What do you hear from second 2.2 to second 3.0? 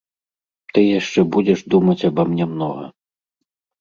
мне многа.